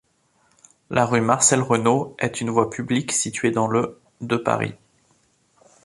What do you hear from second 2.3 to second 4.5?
une voie publique située dans le de